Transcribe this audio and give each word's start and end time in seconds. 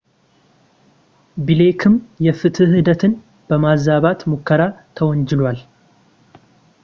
ብሌክም 1.45 1.95
የፍትሕ 2.27 2.67
ሂደትን 2.73 3.13
በማዛባት 3.49 4.19
ሙከራ 4.31 4.61
ተወንጅሏል 4.99 5.59